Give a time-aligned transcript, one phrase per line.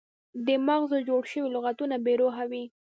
[0.45, 2.63] د مغزو جوړ شوي لغتونه بې روحه وي.